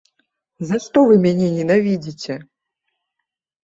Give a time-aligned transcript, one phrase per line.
[0.69, 2.43] За што вы мяне ненавідзіце?